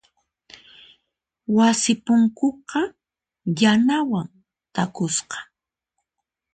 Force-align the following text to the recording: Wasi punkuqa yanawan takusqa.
Wasi 1.55 1.93
punkuqa 2.05 2.81
yanawan 3.59 4.27
takusqa. 4.73 5.39